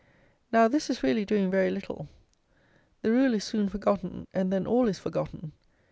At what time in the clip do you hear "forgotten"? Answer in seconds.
3.69-4.25, 4.97-5.51